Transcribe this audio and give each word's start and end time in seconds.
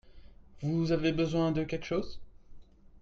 Vous 0.63 0.91
avez 0.91 1.11
besoin 1.11 1.51
de 1.51 1.63
quelque 1.63 1.85
chose? 1.85 2.19